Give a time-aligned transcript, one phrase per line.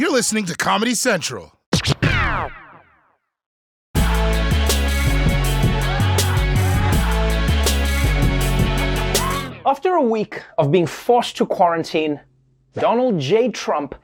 [0.00, 1.52] You're listening to Comedy Central.
[9.66, 12.18] After a week of being forced to quarantine,
[12.72, 13.50] Donald J.
[13.50, 13.94] Trump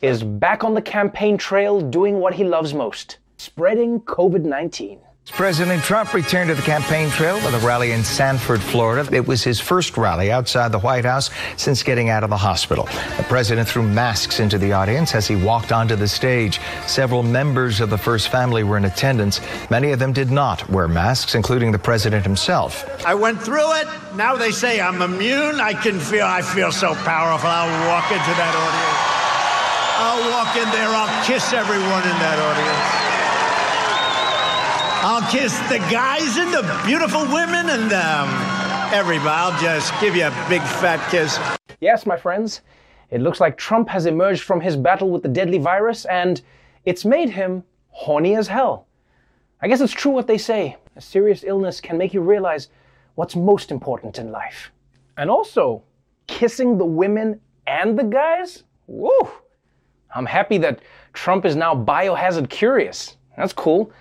[0.00, 4.98] is back on the campaign trail doing what he loves most spreading COVID 19.
[5.32, 9.08] President Trump returned to the campaign trail with a rally in Sanford, Florida.
[9.12, 12.84] It was his first rally outside the White House since getting out of the hospital.
[13.16, 16.60] The president threw masks into the audience as he walked onto the stage.
[16.86, 19.40] Several members of the first family were in attendance.
[19.70, 22.84] Many of them did not wear masks, including the president himself.
[23.04, 23.88] I went through it.
[24.14, 25.58] Now they say I'm immune.
[25.58, 27.48] I can feel I feel so powerful.
[27.48, 29.14] I'll walk into that audience.
[29.96, 30.88] I'll walk in there.
[30.88, 33.03] I'll kiss everyone in that audience.
[35.06, 39.28] I'll kiss the guys and the beautiful women and um, everybody.
[39.28, 41.38] I'll just give you a big fat kiss.
[41.82, 42.62] Yes, my friends,
[43.10, 46.40] it looks like Trump has emerged from his battle with the deadly virus and
[46.86, 48.86] it's made him horny as hell.
[49.60, 52.70] I guess it's true what they say a serious illness can make you realize
[53.14, 54.72] what's most important in life.
[55.18, 55.82] And also,
[56.28, 58.62] kissing the women and the guys?
[58.86, 59.28] Woo!
[60.14, 60.80] I'm happy that
[61.12, 63.18] Trump is now biohazard curious.
[63.36, 63.92] That's cool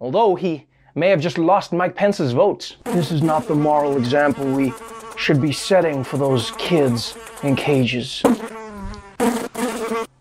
[0.00, 2.76] although he may have just lost Mike Pence's votes.
[2.84, 4.72] This is not the moral example we
[5.16, 8.22] should be setting for those kids in cages.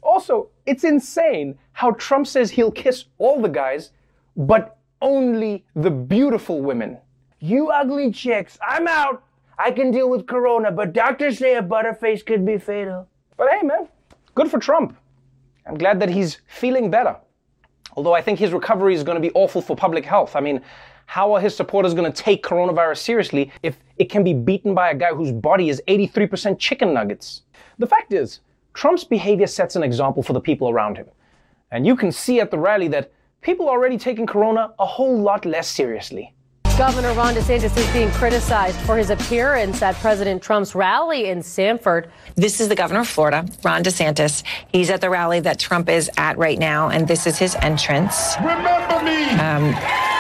[0.03, 3.91] Also, it's insane how Trump says he'll kiss all the guys,
[4.35, 6.97] but only the beautiful women.
[7.39, 9.23] You ugly chicks, I'm out.
[9.57, 13.07] I can deal with corona, but doctors say a butterface could be fatal.
[13.38, 13.88] But hey, man,
[14.35, 14.97] good for Trump.
[15.66, 17.16] I'm glad that he's feeling better.
[18.00, 20.38] Although I think his recovery is going to be awful for public health.
[20.38, 20.61] I mean,
[21.05, 24.91] how are his supporters going to take coronavirus seriously if it can be beaten by
[24.91, 27.41] a guy whose body is 83% chicken nuggets?
[27.78, 28.39] The fact is,
[28.73, 31.08] Trump's behavior sets an example for the people around him.
[31.72, 35.19] And you can see at the rally that people are already taking corona a whole
[35.19, 36.34] lot less seriously.
[36.80, 42.09] Governor Ron DeSantis is being criticized for his appearance at President Trump's rally in Sanford.
[42.35, 44.44] This is the governor of Florida, Ron DeSantis.
[44.69, 48.34] He's at the rally that Trump is at right now, and this is his entrance.
[48.40, 49.25] Remember me!
[49.31, 49.72] Um,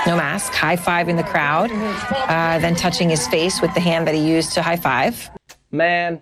[0.05, 4.05] no mask, high five in the crowd, uh, then touching his face with the hand
[4.05, 5.29] that he used to high five.
[5.71, 6.21] Man,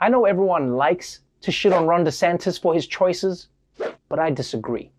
[0.00, 3.50] I know everyone likes to shit on Ron DeSantis for his choices,
[4.08, 4.90] but I disagree.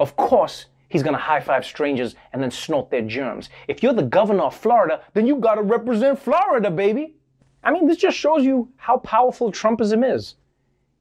[0.00, 3.50] Of course, he's gonna high five strangers and then snort their germs.
[3.68, 7.16] If you're the governor of Florida, then you gotta represent Florida, baby.
[7.62, 10.36] I mean, this just shows you how powerful Trumpism is.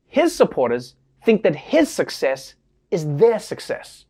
[0.07, 2.55] His supporters think that his success
[2.91, 4.03] is their success.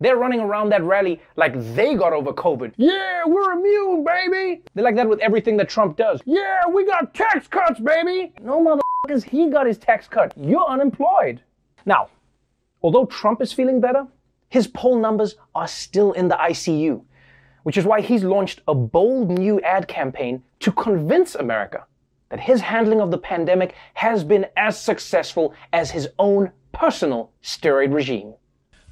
[0.00, 2.72] They're running around that rally like they got over COVID.
[2.78, 4.62] Yeah, we're immune, baby.
[4.74, 6.22] They're like that with everything that Trump does.
[6.24, 8.32] Yeah, we got tax cuts, baby.
[8.40, 10.32] No motherfuckers, he got his tax cut.
[10.38, 11.42] You're unemployed.
[11.84, 12.08] Now,
[12.82, 14.06] although Trump is feeling better,
[14.50, 17.02] his poll numbers are still in the ICU,
[17.62, 21.86] which is why he's launched a bold new ad campaign to convince America
[22.28, 27.94] that his handling of the pandemic has been as successful as his own personal steroid
[27.94, 28.34] regime.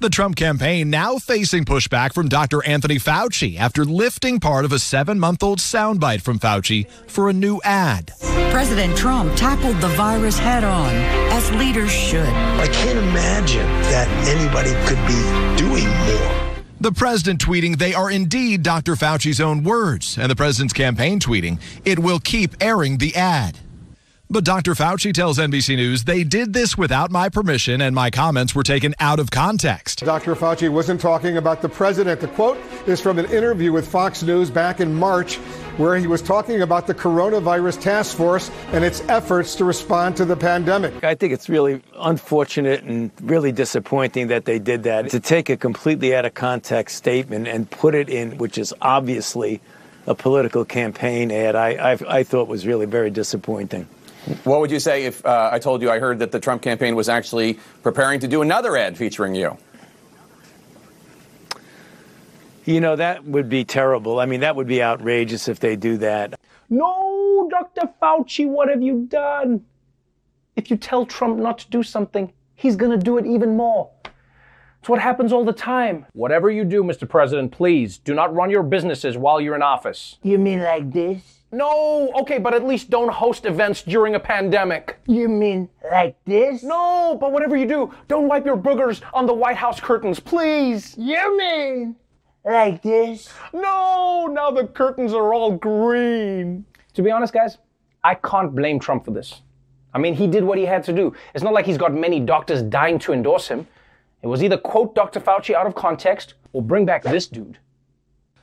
[0.01, 2.65] The Trump campaign now facing pushback from Dr.
[2.65, 7.33] Anthony Fauci after lifting part of a seven month old soundbite from Fauci for a
[7.33, 8.13] new ad.
[8.49, 10.95] President Trump tackled the virus head on,
[11.33, 12.29] as leaders should.
[12.29, 16.63] I can't imagine that anybody could be doing more.
[16.79, 18.95] The president tweeting they are indeed Dr.
[18.95, 23.59] Fauci's own words, and the president's campaign tweeting it will keep airing the ad.
[24.31, 24.75] But Dr.
[24.75, 28.93] Fauci tells NBC News they did this without my permission and my comments were taken
[28.99, 30.05] out of context.
[30.05, 30.35] Dr.
[30.35, 32.21] Fauci wasn't talking about the president.
[32.21, 35.37] The quote is from an interview with Fox News back in March
[35.77, 40.25] where he was talking about the coronavirus task force and its efforts to respond to
[40.25, 41.03] the pandemic.
[41.03, 45.09] I think it's really unfortunate and really disappointing that they did that.
[45.09, 49.59] To take a completely out of context statement and put it in, which is obviously
[50.05, 53.87] a political campaign ad, I, I, I thought was really very disappointing.
[54.43, 56.95] What would you say if uh, I told you I heard that the Trump campaign
[56.95, 59.57] was actually preparing to do another ad featuring you?
[62.65, 64.19] You know, that would be terrible.
[64.19, 66.39] I mean, that would be outrageous if they do that.
[66.69, 67.89] No, Dr.
[68.01, 69.65] Fauci, what have you done?
[70.55, 73.89] If you tell Trump not to do something, he's going to do it even more.
[74.79, 76.05] It's what happens all the time.
[76.13, 77.09] Whatever you do, Mr.
[77.09, 80.17] President, please do not run your businesses while you're in office.
[80.21, 81.38] You mean like this?
[81.51, 84.99] No, okay, but at least don't host events during a pandemic.
[85.07, 86.61] You mean like this?
[86.61, 90.95] No, but whatever you do, don't wipe your boogers on the White House curtains, please.
[90.97, 91.95] You mean
[92.45, 93.33] like this?
[93.51, 96.65] No, now the curtains are all green.
[96.93, 97.57] To be honest, guys,
[98.03, 99.41] I can't blame Trump for this.
[99.91, 101.15] I mean, he did what he had to do.
[101.33, 103.67] It's not like he's got many doctors dying to endorse him.
[104.21, 105.19] It was either quote Dr.
[105.19, 107.57] Fauci out of context or bring back this dude.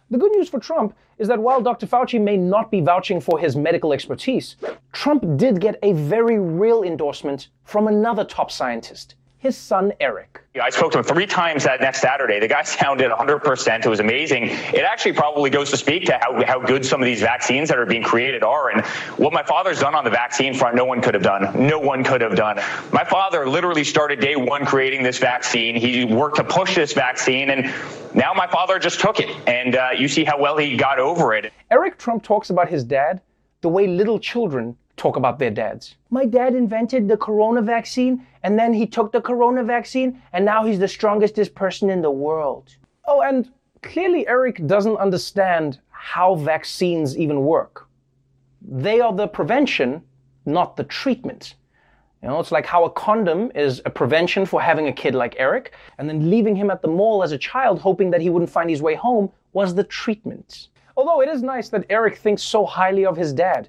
[0.09, 1.85] The good news for Trump is that while Dr.
[1.85, 4.55] Fauci may not be vouching for his medical expertise,
[4.93, 10.43] Trump did get a very real endorsement from another top scientist, his son Eric.
[10.55, 12.41] Yeah, I spoke to him three times that next Saturday.
[12.41, 13.85] The guy sounded 100%.
[13.85, 14.45] It was amazing.
[14.45, 17.79] It actually probably goes to speak to how, how good some of these vaccines that
[17.79, 18.71] are being created are.
[18.71, 18.85] And
[19.19, 21.67] what my father's done on the vaccine front, no one could have done.
[21.67, 22.57] No one could have done.
[22.93, 25.77] My father literally started day one creating this vaccine.
[25.77, 27.73] He worked to push this vaccine, and
[28.15, 29.29] now my father just took it.
[29.47, 31.53] And uh, you see how well he got over it.
[31.71, 33.21] Eric Trump talks about his dad
[33.61, 35.97] the way little children talk about their dads.
[36.11, 40.65] My dad invented the corona vaccine, and then he took the corona vaccine, and now
[40.65, 42.77] he's the strongest person in the world.
[43.05, 43.51] Oh, and
[43.83, 47.87] clearly Eric doesn't understand how vaccines even work.
[48.63, 50.03] They are the prevention,
[50.45, 51.55] not the treatment.
[52.23, 55.37] You know, it's like how a condom is a prevention for having a kid like
[55.39, 58.51] Eric, and then leaving him at the mall as a child hoping that he wouldn't
[58.51, 60.69] find his way home was the treatment.
[60.97, 63.69] Although it is nice that Eric thinks so highly of his dad.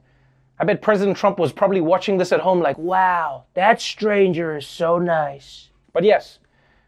[0.59, 4.65] I bet President Trump was probably watching this at home like, wow, that stranger is
[4.65, 5.69] so nice.
[5.93, 6.39] But yes,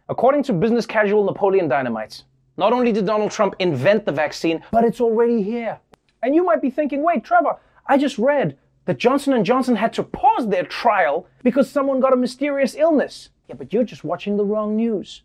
[0.10, 2.24] according to business casual Napoleon Dynamite,
[2.58, 5.80] not only did Donald Trump invent the vaccine, but it's already here.
[6.24, 9.94] And you might be thinking, wait, Trevor, I just read that Johnson & Johnson had
[9.94, 13.30] to pause their trial because someone got a mysterious illness.
[13.48, 15.22] Yeah, but you're just watching the wrong news.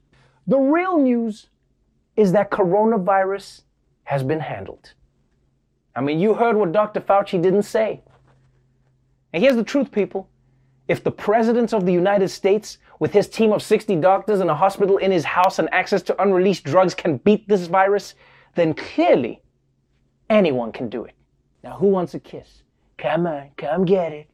[0.47, 1.49] The real news
[2.15, 3.63] is that coronavirus
[4.05, 4.93] has been handled.
[5.97, 7.01] I mean, you heard what Dr.
[7.01, 8.03] Fauci didn't say.
[9.35, 10.31] And here's the truth, people.
[10.87, 14.55] If the President of the United States, with his team of 60 doctors and a
[14.55, 18.15] hospital in his house and access to unreleased drugs, can beat this virus,
[18.55, 19.43] then clearly
[20.31, 21.15] anyone can do it.
[21.65, 22.63] Now, who wants a kiss?
[22.97, 24.31] Come on, come get it.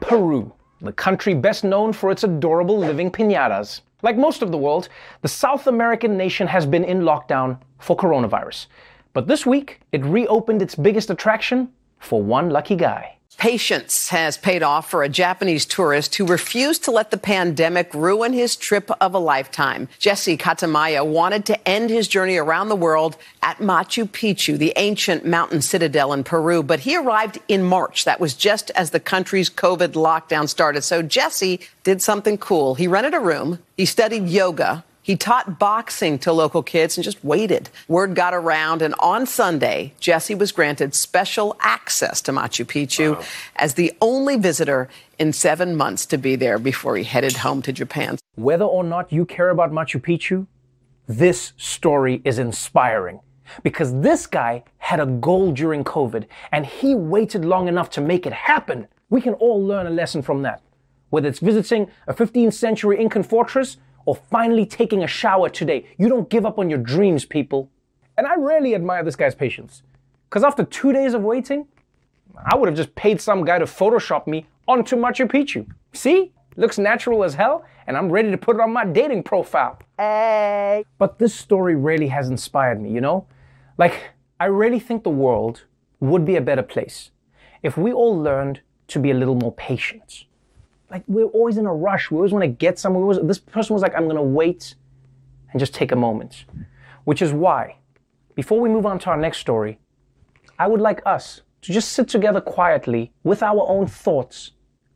[0.00, 3.82] Peru, the country best known for its adorable living pinatas.
[4.02, 4.88] Like most of the world,
[5.20, 8.66] the South American nation has been in lockdown for coronavirus.
[9.12, 11.68] But this week, it reopened its biggest attraction
[11.98, 13.16] for one lucky guy.
[13.38, 18.32] Patience has paid off for a Japanese tourist who refused to let the pandemic ruin
[18.32, 19.88] his trip of a lifetime.
[19.98, 25.26] Jesse Katayama wanted to end his journey around the world at Machu Picchu, the ancient
[25.26, 28.04] mountain citadel in Peru, but he arrived in March.
[28.04, 30.82] That was just as the country's COVID lockdown started.
[30.82, 32.76] So Jesse did something cool.
[32.76, 37.22] He rented a room, he studied yoga, he taught boxing to local kids and just
[37.24, 37.68] waited.
[37.88, 43.24] Word got around, and on Sunday, Jesse was granted special access to Machu Picchu wow.
[43.56, 44.88] as the only visitor
[45.18, 48.18] in seven months to be there before he headed home to Japan.
[48.36, 50.46] Whether or not you care about Machu Picchu,
[51.08, 53.20] this story is inspiring.
[53.62, 58.24] Because this guy had a goal during COVID and he waited long enough to make
[58.24, 58.88] it happen.
[59.10, 60.62] We can all learn a lesson from that.
[61.10, 65.86] Whether it's visiting a 15th century Incan fortress or finally taking a shower today.
[65.98, 67.70] You don't give up on your dreams, people.
[68.16, 69.82] And I really admire this guy's patience.
[70.28, 71.66] Because after two days of waiting,
[72.46, 75.66] I would have just paid some guy to Photoshop me onto Machu Picchu.
[75.92, 76.32] See?
[76.56, 79.78] Looks natural as hell, and I'm ready to put it on my dating profile.
[79.98, 80.84] Hey.
[80.98, 83.26] But this story really has inspired me, you know?
[83.78, 85.64] Like, I really think the world
[86.00, 87.10] would be a better place
[87.62, 90.26] if we all learned to be a little more patient
[90.92, 92.10] like we're always in a rush.
[92.10, 93.04] We always want to get somewhere.
[93.04, 94.74] Was, this person was like, I'm going to wait
[95.50, 96.44] and just take a moment.
[97.04, 97.76] Which is why,
[98.34, 99.78] before we move on to our next story,
[100.58, 104.52] I would like us to just sit together quietly with our own thoughts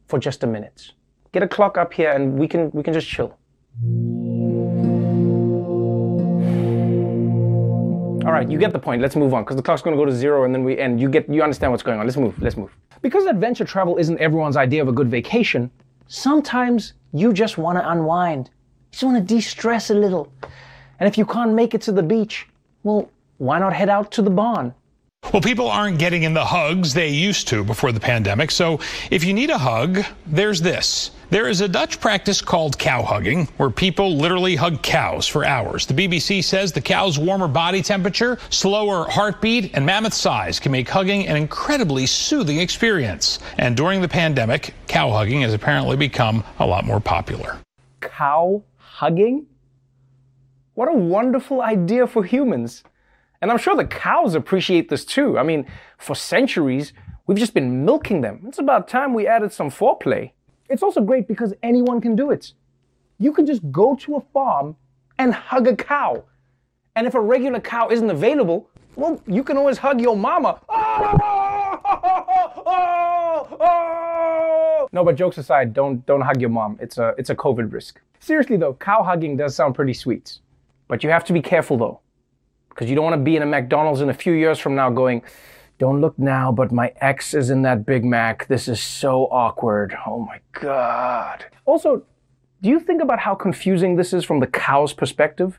[0.06, 0.92] for just a minute.
[1.32, 3.36] Get a clock up here and we can we can just chill.
[8.24, 9.00] All right, you get the point.
[9.00, 11.00] Let's move on because the clock's going to go to zero and then we end.
[11.00, 12.06] You get you understand what's going on.
[12.06, 12.40] Let's move.
[12.40, 12.76] Let's move.
[13.00, 15.70] Because adventure travel isn't everyone's idea of a good vacation,
[16.08, 18.46] Sometimes you just want to unwind.
[18.48, 20.32] You just want to de stress a little.
[21.00, 22.46] And if you can't make it to the beach,
[22.82, 24.74] well, why not head out to the barn?
[25.32, 28.50] Well, people aren't getting in the hugs they used to before the pandemic.
[28.50, 28.78] So
[29.10, 31.10] if you need a hug, there's this.
[31.30, 35.84] There is a Dutch practice called cow hugging, where people literally hug cows for hours.
[35.84, 40.88] The BBC says the cow's warmer body temperature, slower heartbeat, and mammoth size can make
[40.88, 43.40] hugging an incredibly soothing experience.
[43.58, 47.58] And during the pandemic, cow hugging has apparently become a lot more popular.
[48.00, 49.46] Cow hugging?
[50.74, 52.84] What a wonderful idea for humans.
[53.40, 55.38] And I'm sure the cows appreciate this too.
[55.38, 55.66] I mean,
[55.98, 56.92] for centuries,
[57.26, 58.44] we've just been milking them.
[58.46, 60.32] It's about time we added some foreplay.
[60.68, 62.52] It's also great because anyone can do it.
[63.18, 64.76] You can just go to a farm
[65.18, 66.24] and hug a cow.
[66.94, 70.60] And if a regular cow isn't available, well, you can always hug your mama.
[74.92, 76.78] No, but jokes aside, don't don't hug your mom.
[76.80, 78.00] It's a it's a COVID risk.
[78.18, 80.38] Seriously though, cow hugging does sound pretty sweet.
[80.88, 82.00] But you have to be careful though.
[82.76, 84.90] Because you don't want to be in a McDonald's in a few years from now
[84.90, 85.22] going,
[85.78, 88.46] don't look now, but my ex is in that Big Mac.
[88.48, 89.96] This is so awkward.
[90.06, 91.46] Oh my God.
[91.64, 92.02] Also,
[92.60, 95.58] do you think about how confusing this is from the cow's perspective?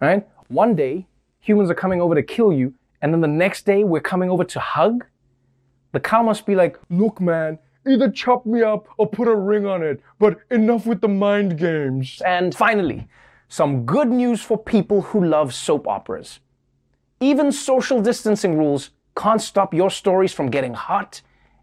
[0.00, 0.26] Right?
[0.48, 1.06] One day,
[1.40, 2.72] humans are coming over to kill you,
[3.02, 5.04] and then the next day, we're coming over to hug?
[5.92, 9.66] The cow must be like, look, man, either chop me up or put a ring
[9.66, 12.22] on it, but enough with the mind games.
[12.24, 13.08] And finally,
[13.46, 16.40] some good news for people who love soap operas.
[17.20, 21.22] Even social distancing rules can't stop your stories from getting hot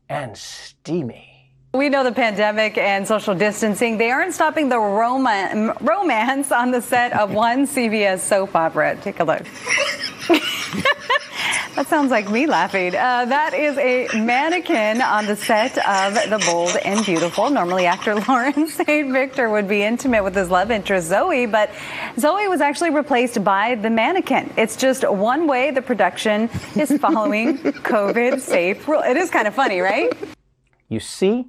[0.10, 1.51] and steamy.
[1.75, 6.81] We know the pandemic and social distancing, they aren't stopping the rom- romance on the
[6.81, 8.95] set of one CBS soap opera.
[9.01, 9.45] Take a look.
[11.75, 12.96] that sounds like me laughing.
[12.96, 17.50] Uh, that is a mannequin on the set of The Bold and Beautiful.
[17.50, 19.12] Normally, actor Lawrence St.
[19.12, 21.72] Victor would be intimate with his love interest, Zoe, but
[22.20, 24.53] Zoe was actually replaced by the mannequin.
[24.56, 29.01] It's just one way the production is following COVID safe rule.
[29.01, 30.13] It is kind of funny, right?
[30.89, 31.48] You see?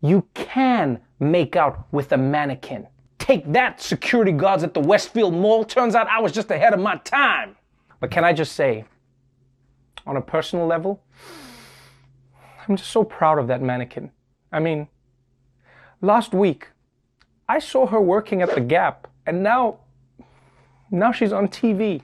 [0.00, 2.88] You can make out with a mannequin.
[3.18, 5.64] Take that, security guards at the Westfield Mall.
[5.64, 7.56] Turns out I was just ahead of my time.
[8.00, 8.84] But can I just say,
[10.06, 11.02] on a personal level,
[12.68, 14.10] I'm just so proud of that mannequin.
[14.52, 14.88] I mean,
[16.00, 16.68] last week,
[17.48, 19.78] I saw her working at the Gap, and now,
[20.90, 22.02] now she's on TV.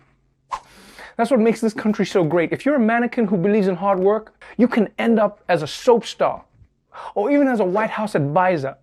[1.17, 2.53] That's what makes this country so great.
[2.53, 5.67] If you're a mannequin who believes in hard work, you can end up as a
[5.67, 6.45] soap star
[7.15, 8.77] or even as a White House advisor.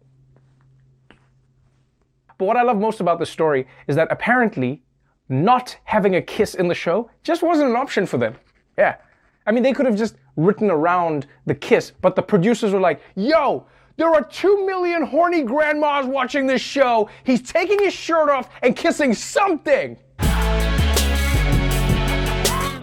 [2.38, 4.84] But what I love most about the story is that apparently
[5.30, 8.36] not having a kiss in the show just wasn't an option for them.
[8.78, 8.98] Yeah.
[9.46, 13.02] I mean, they could have just written around the kiss, but the producers were like,
[13.16, 17.10] yo, there are two million horny grandmas watching this show.
[17.24, 19.98] He's taking his shirt off and kissing something.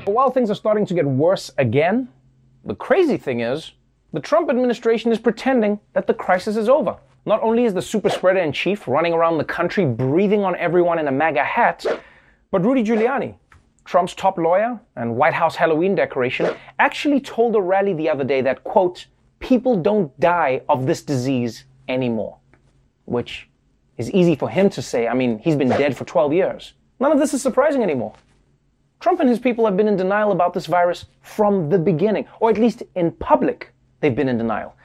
[0.04, 2.09] While things are starting to get worse again,
[2.64, 3.73] the crazy thing is,
[4.12, 6.97] the Trump administration is pretending that the crisis is over.
[7.25, 10.99] Not only is the super spreader in chief running around the country breathing on everyone
[10.99, 11.85] in a MAGA hat,
[12.50, 13.35] but Rudy Giuliani,
[13.85, 18.41] Trump's top lawyer and White House Halloween decoration, actually told a rally the other day
[18.41, 19.07] that, quote,
[19.41, 22.39] people don't die of this disease anymore.
[23.05, 23.49] Which
[23.99, 25.09] is easy for him to say.
[25.09, 26.75] I mean, he's been dead for 12 years.
[27.01, 28.15] None of this is surprising anymore.
[29.01, 32.51] Trump and his people have been in denial about this virus from the beginning, or
[32.51, 34.77] at least in public, they've been in denial.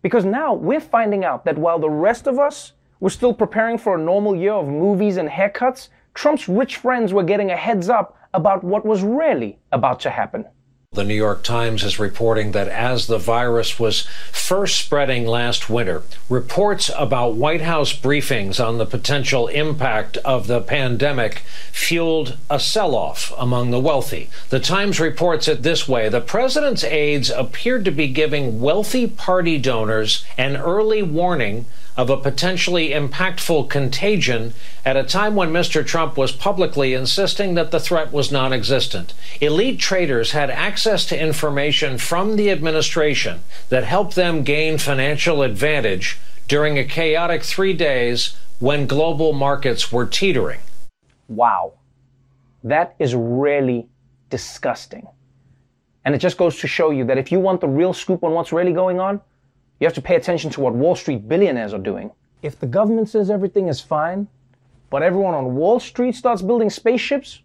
[0.00, 3.94] Because now we're finding out that while the rest of us were still preparing for
[3.94, 8.17] a normal year of movies and haircuts, Trump's rich friends were getting a heads up
[8.34, 10.46] about what was really about to happen.
[10.92, 16.02] The New York Times is reporting that as the virus was first spreading last winter,
[16.30, 21.42] reports about White House briefings on the potential impact of the pandemic
[21.72, 24.30] fueled a sell off among the wealthy.
[24.48, 29.58] The Times reports it this way The president's aides appeared to be giving wealthy party
[29.58, 31.66] donors an early warning
[31.98, 35.84] of a potentially impactful contagion at a time when Mr.
[35.84, 39.12] Trump was publicly insisting that the threat was non existent.
[39.40, 46.18] Elite traders had access to information from the administration that helped them gain financial advantage
[46.46, 50.60] during a chaotic three days when global markets were teetering.
[51.26, 51.74] Wow.
[52.62, 53.88] That is really
[54.30, 55.08] disgusting.
[56.04, 58.32] And it just goes to show you that if you want the real scoop on
[58.32, 59.20] what's really going on,
[59.80, 62.10] you have to pay attention to what Wall Street billionaires are doing.
[62.42, 64.28] If the government says everything is fine,
[64.90, 67.42] but everyone on Wall Street starts building spaceships,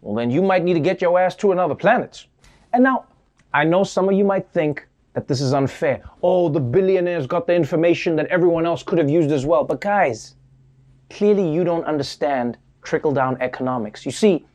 [0.00, 2.26] well, then you might need to get your ass to another planet.
[2.72, 3.06] And now,
[3.52, 6.02] I know some of you might think that this is unfair.
[6.22, 9.64] Oh, the billionaires got the information that everyone else could have used as well.
[9.64, 10.34] But guys,
[11.10, 14.04] clearly you don't understand trickle down economics.
[14.04, 14.46] You see,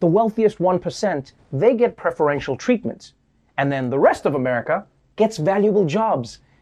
[0.00, 3.12] the wealthiest 1%, they get preferential treatment.
[3.58, 6.38] And then the rest of America gets valuable jobs